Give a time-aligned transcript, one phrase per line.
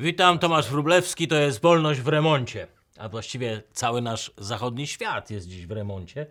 [0.00, 2.66] Witam, Tomasz Wróblewski, to jest Wolność w remoncie.
[2.98, 6.26] A właściwie cały nasz zachodni świat jest dziś w remoncie.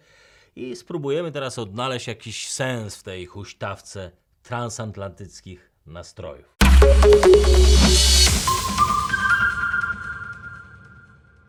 [0.55, 4.11] I spróbujemy teraz odnaleźć jakiś sens w tej huśtawce
[4.43, 6.57] transatlantyckich nastrojów.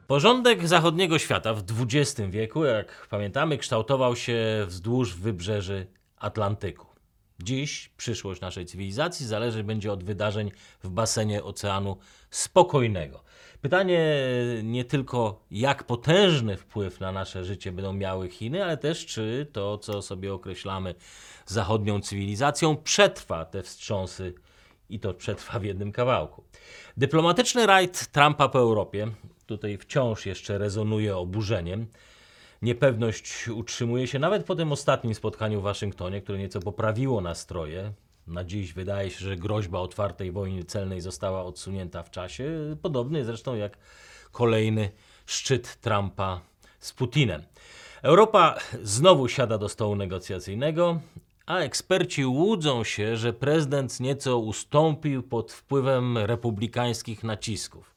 [0.07, 6.90] Porządek zachodniego świata w XX wieku, jak pamiętamy, kształtował się wzdłuż wybrzeży Atlantyku.
[7.43, 10.51] Dziś przyszłość naszej cywilizacji zależy będzie od wydarzeń
[10.83, 11.97] w basenie Oceanu
[12.31, 13.25] Spokojnego.
[13.61, 14.15] Pytanie
[14.63, 19.79] nie tylko, jak potężny wpływ na nasze życie będą miały Chiny, ale też, czy to,
[19.79, 20.95] co sobie określamy
[21.47, 24.35] zachodnią cywilizacją, przetrwa te wstrząsy
[24.91, 26.45] i to przetrwa w jednym kawałku.
[26.97, 29.09] Dyplomatyczny rajd Trumpa po Europie
[29.47, 31.87] tutaj wciąż jeszcze rezonuje oburzeniem.
[32.63, 37.93] Niepewność utrzymuje się nawet po tym ostatnim spotkaniu w Waszyngtonie, które nieco poprawiło nastroje.
[38.27, 43.55] Na dziś wydaje się, że groźba otwartej wojny celnej została odsunięta w czasie, podobny zresztą
[43.55, 43.79] jak
[44.33, 44.91] kolejny
[45.27, 46.41] szczyt Trumpa
[46.79, 47.43] z Putinem.
[48.03, 51.01] Europa znowu siada do stołu negocjacyjnego,
[51.47, 57.90] a eksperci łudzą się, że prezydent nieco ustąpił pod wpływem republikańskich nacisków.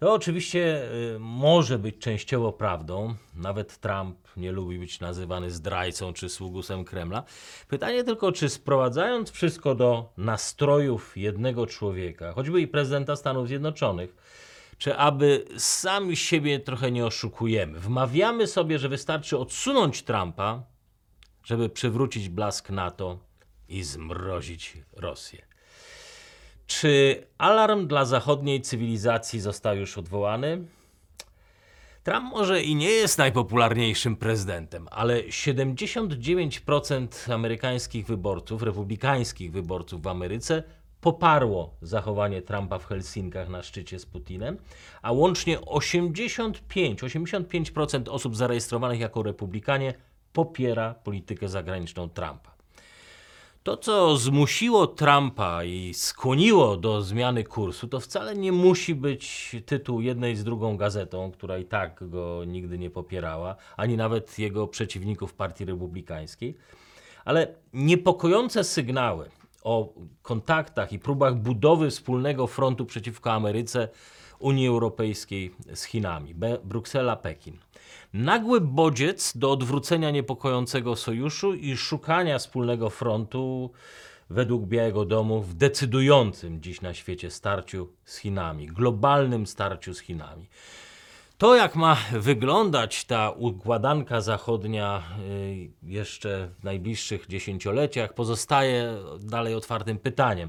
[0.00, 0.82] To oczywiście
[1.14, 3.14] y, może być częściowo prawdą.
[3.34, 7.24] Nawet Trump nie lubi być nazywany zdrajcą czy sługusem Kremla.
[7.68, 14.16] Pytanie tylko, czy sprowadzając wszystko do nastrojów jednego człowieka, choćby i prezydenta Stanów Zjednoczonych,
[14.78, 17.80] czy aby sami siebie trochę nie oszukujemy.
[17.80, 20.62] Wmawiamy sobie, że wystarczy odsunąć Trumpa,
[21.44, 23.18] żeby przywrócić blask NATO
[23.68, 25.49] i zmrozić Rosję.
[26.70, 30.64] Czy alarm dla zachodniej cywilizacji został już odwołany?
[32.02, 40.62] Trump może i nie jest najpopularniejszym prezydentem, ale 79% amerykańskich wyborców, republikańskich wyborców w Ameryce
[41.00, 44.58] poparło zachowanie Trumpa w Helsinkach na szczycie z Putinem,
[45.02, 49.94] a łącznie 85, 85% osób zarejestrowanych jako republikanie
[50.32, 52.59] popiera politykę zagraniczną Trumpa.
[53.62, 60.00] To, co zmusiło Trumpa i skłoniło do zmiany kursu, to wcale nie musi być tytuł
[60.00, 65.34] jednej z drugą gazetą, która i tak go nigdy nie popierała, ani nawet jego przeciwników
[65.34, 66.56] Partii Republikańskiej,
[67.24, 69.30] ale niepokojące sygnały
[69.62, 73.88] o kontaktach i próbach budowy wspólnego frontu przeciwko Ameryce
[74.38, 77.56] Unii Europejskiej z Chinami, Be- Bruksela, Pekin.
[78.12, 83.70] Nagły bodziec do odwrócenia niepokojącego sojuszu i szukania wspólnego frontu
[84.30, 90.48] według Białego Domu w decydującym dziś na świecie starciu z Chinami, globalnym starciu z Chinami.
[91.38, 99.98] To, jak ma wyglądać ta układanka zachodnia y, jeszcze w najbliższych dziesięcioleciach, pozostaje dalej otwartym
[99.98, 100.48] pytaniem.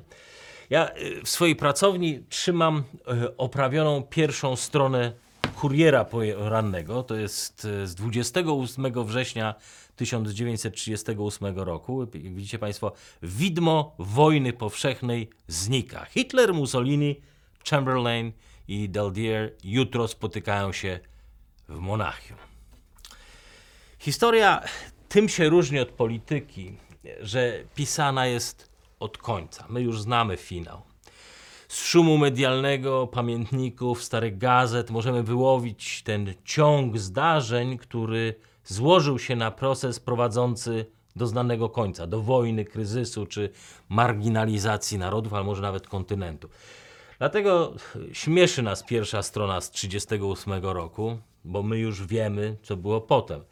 [0.69, 2.83] Ja y, w swojej pracowni trzymam
[3.23, 5.13] y, oprawioną pierwszą stronę
[5.55, 7.03] kuriera porannego.
[7.03, 9.55] To jest y, z 28 września
[9.95, 12.01] 1938 roku.
[12.01, 12.91] Jak widzicie Państwo,
[13.23, 16.05] widmo wojny powszechnej znika.
[16.05, 17.15] Hitler, Mussolini,
[17.69, 18.31] Chamberlain
[18.67, 20.99] i Daldier jutro spotykają się
[21.69, 22.37] w Monachium.
[23.99, 24.61] Historia
[25.09, 26.77] tym się różni od polityki,
[27.21, 28.69] że pisana jest
[28.99, 29.65] od końca.
[29.69, 30.90] My już znamy finał.
[31.71, 39.51] Z szumu medialnego, pamiętników, starych gazet możemy wyłowić ten ciąg zdarzeń, który złożył się na
[39.51, 43.49] proces prowadzący do znanego końca, do wojny, kryzysu czy
[43.89, 46.49] marginalizacji narodów, ale może nawet kontynentu.
[47.17, 47.73] Dlatego
[48.13, 53.43] śmieszy nas pierwsza strona z 1938 roku, bo my już wiemy, co było potem.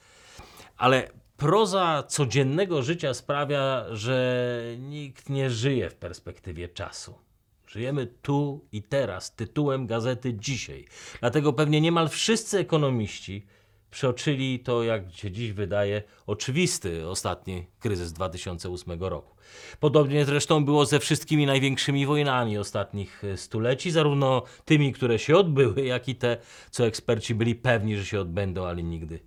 [0.77, 7.28] Ale proza codziennego życia sprawia, że nikt nie żyje w perspektywie czasu.
[7.69, 10.85] Żyjemy tu i teraz, tytułem gazety dzisiaj.
[11.19, 13.45] Dlatego pewnie niemal wszyscy ekonomiści
[13.91, 19.35] przeoczyli to, jak się dziś wydaje, oczywisty ostatni kryzys 2008 roku.
[19.79, 26.09] Podobnie zresztą było ze wszystkimi największymi wojnami ostatnich stuleci, zarówno tymi, które się odbyły, jak
[26.09, 26.37] i te,
[26.71, 29.19] co eksperci byli pewni, że się odbędą, ale nigdy,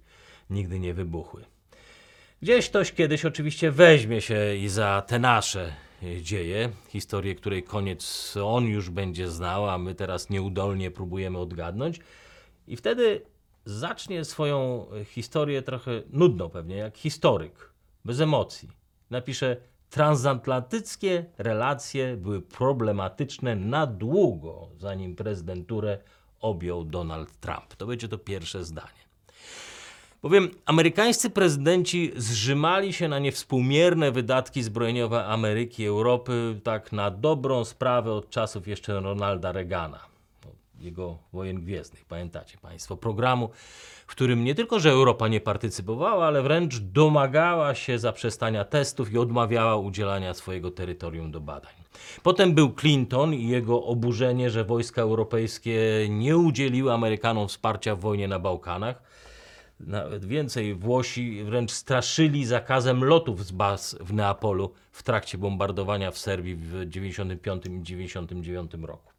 [0.51, 1.52] nigdy nie wybuchły.
[2.43, 5.73] Gdzieś ktoś kiedyś oczywiście weźmie się i za te nasze
[6.03, 12.01] e, dzieje, historię, której koniec on już będzie znał, a my teraz nieudolnie próbujemy odgadnąć.
[12.67, 13.23] I wtedy
[13.65, 17.73] zacznie swoją e, historię trochę nudną pewnie, jak historyk,
[18.05, 18.69] bez emocji.
[19.11, 19.57] Napisze,
[19.91, 25.99] transatlantyckie relacje były problematyczne na długo, zanim prezydenturę
[26.41, 27.77] objął Donald Trump.
[27.77, 29.12] To będzie to pierwsze zdanie.
[30.23, 37.65] Bowiem amerykańscy prezydenci zrzymali się na niewspółmierne wydatki zbrojeniowe Ameryki i Europy tak na dobrą
[37.65, 40.01] sprawę od czasów jeszcze Ronalda Reagana.
[40.81, 42.05] jego wojen gwiezdnych.
[42.05, 43.51] Pamiętacie Państwo programu,
[44.07, 49.19] w którym nie tylko, że Europa nie partycypowała, ale wręcz domagała się zaprzestania testów i
[49.19, 51.73] odmawiała udzielania swojego terytorium do badań.
[52.23, 58.29] Potem był Clinton i jego oburzenie, że wojska europejskie nie udzieliły Amerykanom wsparcia w wojnie
[58.29, 59.12] na Bałkanach.
[59.81, 66.19] Nawet więcej, Włosi wręcz straszyli zakazem lotów z baz w Neapolu w trakcie bombardowania w
[66.19, 69.13] Serbii w 1995 i 1999 roku.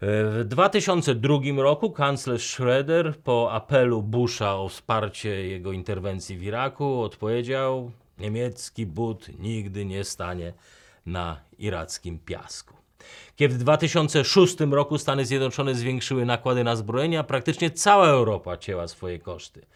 [0.00, 7.90] W 2002 roku kanclerz Schroeder po apelu Busha o wsparcie jego interwencji w Iraku odpowiedział:
[8.18, 10.52] Niemiecki but nigdy nie stanie
[11.06, 12.85] na irackim piasku.
[13.36, 19.18] Kiedy w 2006 roku Stany Zjednoczone zwiększyły nakłady na zbrojenia, praktycznie cała Europa cięła swoje
[19.18, 19.66] koszty.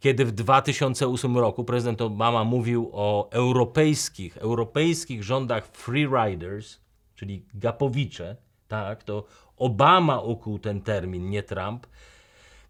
[0.00, 6.78] Kiedy w 2008 roku prezydent Obama mówił o europejskich, europejskich rządach free riders,
[7.14, 8.36] czyli gapowicze,
[8.68, 9.24] tak, to
[9.56, 11.86] Obama ukuł ten termin, nie Trump.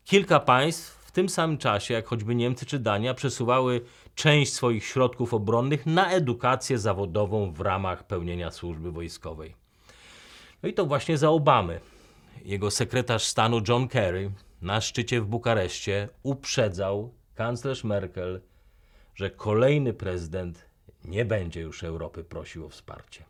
[0.04, 3.80] Kilka państw w tym samym czasie, jak choćby Niemcy czy Dania, przesuwały
[4.14, 9.63] część swoich środków obronnych na edukację zawodową w ramach pełnienia służby wojskowej.
[10.64, 11.80] No i to właśnie za Obamy.
[12.44, 14.30] Jego sekretarz stanu John Kerry
[14.62, 18.40] na szczycie w Bukareszcie uprzedzał kanclerz Merkel,
[19.14, 20.66] że kolejny prezydent
[21.04, 23.24] nie będzie już Europy prosił o wsparcie.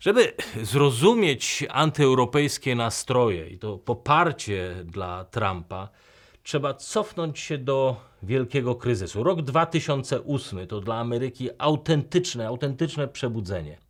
[0.00, 0.32] Żeby
[0.62, 5.88] zrozumieć antyeuropejskie nastroje i to poparcie dla Trumpa,
[6.42, 9.22] trzeba cofnąć się do wielkiego kryzysu.
[9.22, 13.87] Rok 2008 to dla Ameryki autentyczne, autentyczne przebudzenie.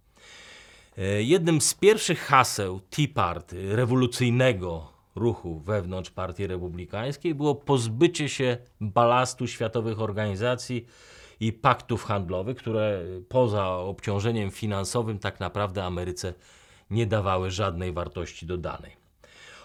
[0.99, 8.59] E, Jednym z pierwszych haseł Tea Party, rewolucyjnego ruchu wewnątrz Partii Republikańskiej, było pozbycie się
[8.81, 10.87] balastu światowych organizacji
[11.41, 16.35] i paktów handlowych, które poza obciążeniem finansowym tak naprawdę Ameryce
[16.91, 19.08] nie dawały żadnej wartości dodanej.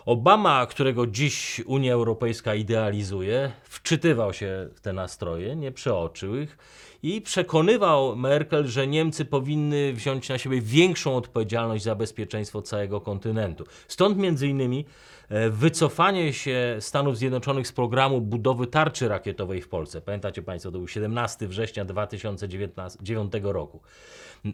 [0.05, 6.57] Obama, którego dziś Unia Europejska idealizuje, wczytywał się w te nastroje, nie przeoczył ich
[7.03, 13.63] i przekonywał Merkel, że Niemcy powinny wziąć na siebie większą odpowiedzialność za bezpieczeństwo całego kontynentu.
[13.87, 14.85] Stąd między innymi
[15.29, 20.01] e, wycofanie się Stanów Zjednoczonych z programu budowy tarczy rakietowej w Polsce.
[20.01, 23.81] Pamiętacie Państwo, to był 17 września 2009 roku.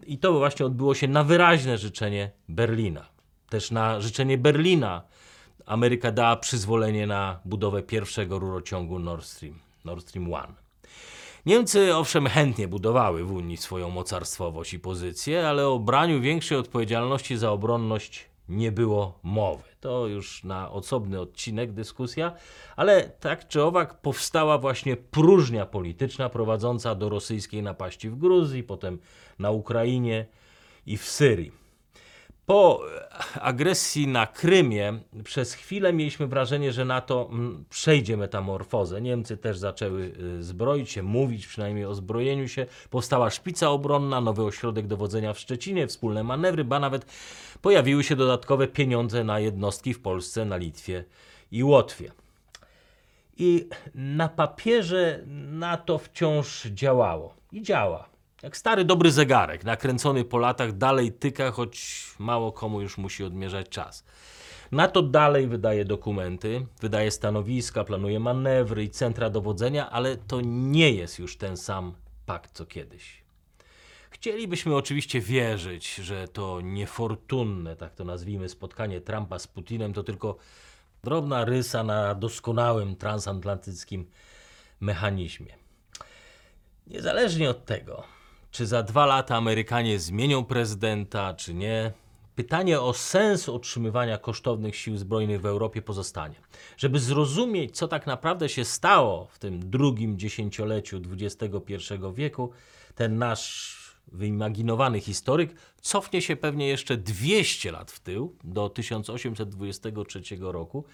[0.07, 3.05] I to właśnie odbyło się na wyraźne życzenie Berlina.
[3.49, 5.03] Też na życzenie Berlina
[5.69, 10.55] Ameryka dała przyzwolenie na budowę pierwszego rurociągu Nord Stream, Nord Stream 1.
[11.45, 17.37] Niemcy owszem chętnie budowały w Unii swoją mocarstwowość i pozycję, ale o braniu większej odpowiedzialności
[17.37, 19.63] za obronność nie było mowy.
[19.79, 22.33] To już na osobny odcinek dyskusja,
[22.75, 28.99] ale tak czy owak powstała właśnie próżnia polityczna prowadząca do rosyjskiej napaści w Gruzji, potem
[29.39, 30.25] na Ukrainie
[30.85, 31.58] i w Syrii.
[32.49, 32.81] Po
[33.41, 37.29] agresji na Krymie przez chwilę mieliśmy wrażenie, że NATO
[37.69, 39.01] przejdzie metamorfozę.
[39.01, 42.65] Niemcy też zaczęły y, zbroić się, mówić przynajmniej o zbrojeniu się.
[42.89, 47.05] Powstała szpica obronna, nowy ośrodek dowodzenia w Szczecinie, wspólne manewry, ba nawet
[47.61, 51.03] pojawiły się dodatkowe pieniądze na jednostki w Polsce, na Litwie
[51.51, 52.11] i Łotwie.
[53.37, 55.19] I na papierze
[55.51, 58.08] NATO wciąż działało i działa.
[58.43, 63.69] Jak stary dobry zegarek, nakręcony po latach, dalej tyka, choć mało komu już musi odmierzać
[63.69, 64.05] czas.
[64.71, 71.19] NATO dalej wydaje dokumenty, wydaje stanowiska, planuje manewry i centra dowodzenia, ale to nie jest
[71.19, 71.93] już ten sam
[72.25, 73.23] pakt co kiedyś.
[74.09, 80.37] Chcielibyśmy oczywiście wierzyć, że to niefortunne, tak to nazwijmy, spotkanie Trumpa z Putinem to tylko
[81.03, 84.05] drobna rysa na doskonałym transatlantyckim
[84.79, 85.53] mechanizmie.
[86.87, 88.03] Niezależnie od tego,
[88.51, 91.91] czy za dwa lata Amerykanie zmienią prezydenta, czy nie,
[92.35, 96.35] pytanie o sens utrzymywania kosztownych sił zbrojnych w Europie pozostanie.
[96.77, 101.73] Żeby zrozumieć, co tak naprawdę się stało w tym drugim dziesięcioleciu XXI
[102.13, 102.51] wieku,
[102.95, 103.79] ten nasz
[104.11, 110.85] wyimaginowany historyk cofnie się pewnie jeszcze 200 lat w tył, do 1823 roku,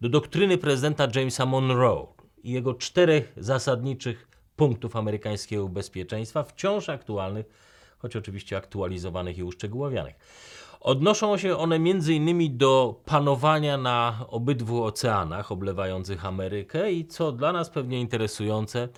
[0.00, 2.06] do doktryny prezydenta Jamesa Monroe
[2.42, 4.27] i jego czterech zasadniczych
[4.58, 7.46] punktów amerykańskiego bezpieczeństwa, wciąż aktualnych,
[7.98, 10.14] choć oczywiście aktualizowanych i uszczegółowianych.
[10.80, 12.58] Odnoszą się one m.in.
[12.58, 18.88] do panowania na obydwu oceanach oblewających Amerykę i co dla nas pewnie interesujące,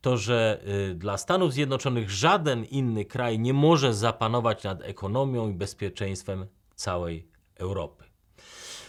[0.00, 5.52] to że y, dla Stanów Zjednoczonych żaden inny kraj nie może zapanować nad ekonomią i
[5.52, 8.03] bezpieczeństwem całej Europy.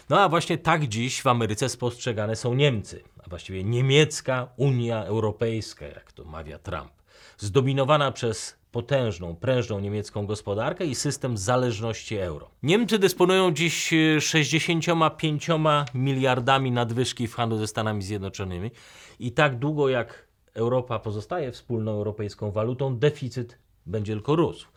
[0.10, 5.86] No a właśnie tak dziś w Ameryce spostrzegane są Niemcy, a właściwie niemiecka Unia Europejska,
[5.86, 6.92] jak to mawia Trump.
[7.38, 12.50] zdominowana przez potężną, prężną niemiecką gospodarkę i system zależności euro.
[12.64, 15.48] Niemcy dysponują dziś e, 65
[15.94, 18.72] miliardami nadwyżki w handlu ze Stanami Zjednoczonymi
[19.20, 24.68] i tak długo jak Europa pozostaje wspólną europejską walutą, deficyt będzie tylko rósł.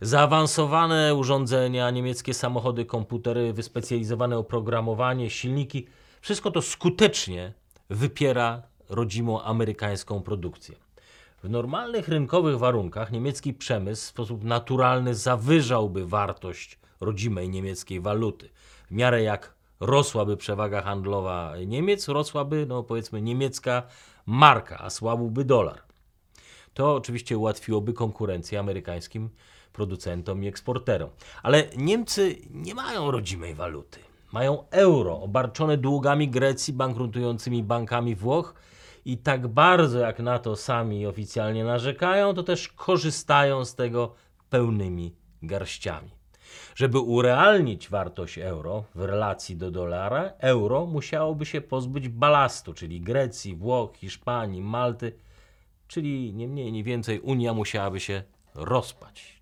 [0.00, 5.86] Zaawansowane urządzenia, niemieckie samochody, komputery, wyspecjalizowane oprogramowanie, silniki
[6.20, 7.52] wszystko to skutecznie
[7.90, 10.76] wypiera rodzimą amerykańską produkcję.
[11.42, 18.48] W normalnych rynkowych warunkach niemiecki przemysł w sposób naturalny zawyżałby wartość rodzimej niemieckiej waluty.
[18.86, 23.82] W miarę jak rosłaby przewaga handlowa Niemiec, rosłaby, no powiedzmy, niemiecka
[24.26, 25.82] marka, a słabłby dolar.
[26.74, 29.30] To oczywiście ułatwiłoby konkurencję amerykańskim
[29.76, 31.10] producentom i eksporterom.
[31.42, 34.00] Ale Niemcy nie mają rodzimej waluty.
[34.32, 38.54] Mają euro obarczone długami Grecji, bankrutującymi bankami Włoch
[39.04, 44.14] i tak bardzo jak na to sami oficjalnie narzekają, to też korzystają z tego
[44.50, 46.10] pełnymi garściami.
[46.74, 53.56] Żeby urealnić wartość euro w relacji do dolara, euro musiałoby się pozbyć balastu, czyli Grecji,
[53.56, 55.12] Włoch, Hiszpanii, Malty,
[55.88, 58.22] czyli nie mniej, nie więcej Unia musiałaby się
[58.54, 59.36] rozpaść.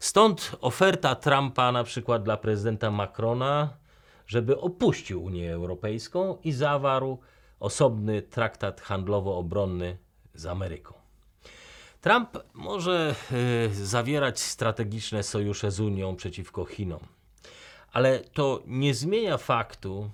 [0.00, 3.68] Stąd oferta Trumpa na przykład dla prezydenta Macrona,
[4.26, 7.18] żeby opuścił Unię Europejską i zawarł
[7.60, 9.96] osobny traktat handlowo-obronny
[10.34, 10.94] z Ameryką.
[12.00, 13.14] Trump może
[13.70, 17.06] y, zawierać strategiczne sojusze z Unią przeciwko Chinom,
[17.92, 20.10] ale to nie zmienia faktu,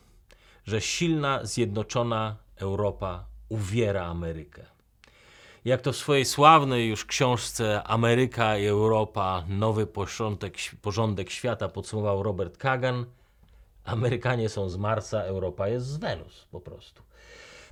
[0.65, 4.76] że silna, zjednoczona Europa uwiera Amerykę.
[5.67, 12.23] Jak to w swojej sławnej już książce Ameryka i Europa nowy porządek, porządek świata podsumował
[12.23, 13.07] Robert Kagan,
[13.85, 17.03] Amerykanie są z Marsa, Europa jest z Wenus po prostu.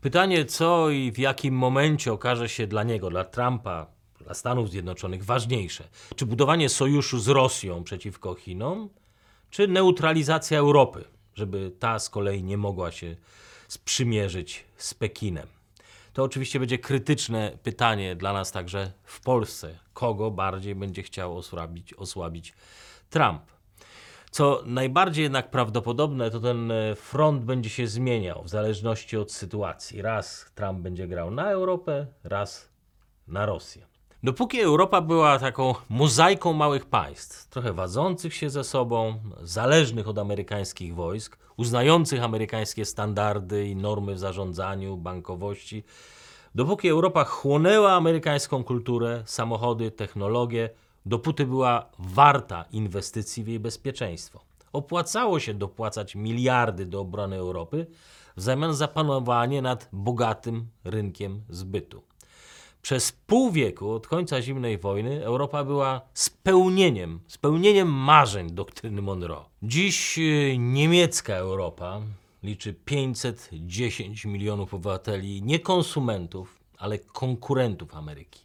[0.00, 3.86] Pytanie, co i w jakim momencie okaże się dla niego, dla Trumpa,
[4.20, 5.84] dla Stanów Zjednoczonych ważniejsze?
[6.16, 8.88] Czy budowanie sojuszu z Rosją przeciwko Chinom,
[9.50, 13.16] czy neutralizacja Europy, żeby ta z kolei nie mogła się
[13.68, 15.46] sprzymierzyć z Pekinem?
[16.14, 19.78] To oczywiście będzie krytyczne pytanie dla nas także w Polsce.
[19.92, 22.54] Kogo bardziej będzie chciał osłabić, osłabić
[23.10, 23.42] Trump?
[24.30, 30.02] Co najbardziej jednak prawdopodobne, to ten e, front będzie się zmieniał w zależności od sytuacji.
[30.02, 32.68] Raz Trump będzie grał na Europę, raz
[33.28, 33.93] na Rosję.
[34.24, 40.94] Dopóki Europa była taką mozaiką małych państw, trochę wadzących się ze sobą, zależnych od amerykańskich
[40.94, 45.84] wojsk, uznających amerykańskie standardy i normy w zarządzaniu, bankowości,
[46.54, 50.70] dopóki Europa chłonęła amerykańską kulturę, samochody, technologię,
[51.06, 54.40] dopóty była warta inwestycji w jej bezpieczeństwo.
[54.72, 57.86] Opłacało się dopłacać miliardy do obrony Europy
[58.36, 62.13] w zamian za panowanie nad bogatym rynkiem zbytu.
[62.84, 69.44] Przez pół wieku od końca zimnej wojny Europa była spełnieniem, spełnieniem marzeń doktryny Monroe.
[69.62, 72.00] Dziś y, niemiecka Europa
[72.42, 78.40] liczy 510 milionów obywateli, nie konsumentów, ale konkurentów Ameryki.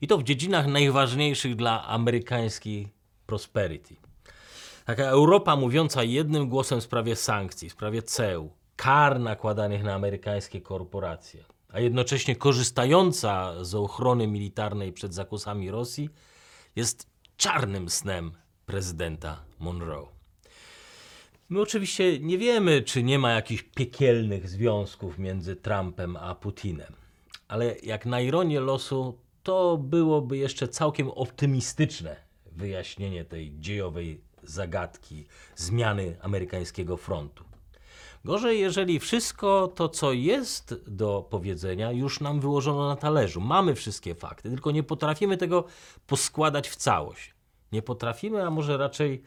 [0.00, 2.88] I to w dziedzinach najważniejszych dla amerykańskiej
[3.26, 3.96] prosperity.
[4.84, 10.60] Taka Europa mówiąca jednym głosem w sprawie sankcji, w sprawie ceł, kar nakładanych na amerykańskie
[10.60, 16.10] korporacje, a jednocześnie korzystająca z ochrony militarnej przed zakusami Rosji,
[16.76, 18.32] jest czarnym snem
[18.66, 20.06] prezydenta Monroe.
[21.48, 26.92] My oczywiście nie wiemy, czy nie ma jakichś piekielnych związków między Trumpem a Putinem,
[27.48, 35.26] ale jak na ironię losu, to byłoby jeszcze całkiem optymistyczne wyjaśnienie tej dziejowej zagadki
[35.56, 37.51] zmiany amerykańskiego frontu.
[38.24, 43.40] Gorzej, jeżeli wszystko to, co jest do powiedzenia, już nam wyłożono na talerzu.
[43.40, 45.64] Mamy wszystkie fakty, tylko nie potrafimy tego
[46.06, 47.34] poskładać w całość.
[47.72, 49.22] Nie potrafimy, a może raczej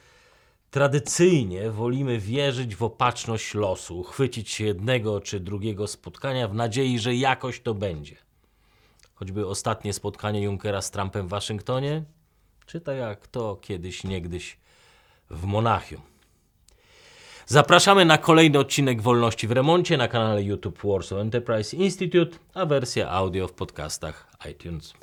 [0.71, 7.15] tradycyjnie wolimy wierzyć w opatrzność losu, chwycić się jednego czy drugiego spotkania w nadziei, że
[7.15, 8.15] jakoś to będzie.
[9.15, 12.03] Choćby ostatnie spotkanie Junckera z Trumpem w Waszyngtonie,
[12.65, 14.57] czy tak jak to kiedyś, niegdyś
[15.29, 16.14] w Monachium.
[17.47, 23.11] Zapraszamy na kolejny odcinek Wolności w Remoncie na kanale YouTube Warsaw Enterprise Institute, a wersja
[23.11, 24.93] audio w podcastach iTunes.